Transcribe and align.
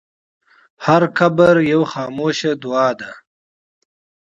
هر 0.85 1.01
قبر 1.17 1.55
یوه 1.71 1.87
خاموشه 1.91 2.51
دعا 2.63 2.89
ده. 2.99 3.11